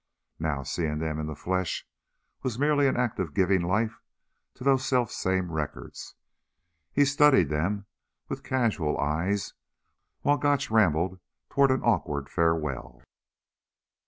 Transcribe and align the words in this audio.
Now, 0.39 0.63
seeing 0.63 0.97
them 0.97 1.19
in 1.19 1.27
the 1.27 1.35
flesh, 1.35 1.87
was 2.41 2.57
merely 2.57 2.87
an 2.87 2.97
act 2.97 3.19
of 3.19 3.35
giving 3.35 3.61
life 3.61 4.01
to 4.55 4.63
those 4.63 4.83
selfsame 4.83 5.45
records. 5.47 6.15
He 6.91 7.05
studied 7.05 7.49
them 7.49 7.85
with 8.27 8.41
casual 8.43 8.97
eyes 8.99 9.53
while 10.21 10.39
Gotch 10.39 10.71
rambled 10.71 11.19
toward 11.51 11.69
an 11.69 11.83
awkward 11.83 12.29
farewell. 12.29 13.03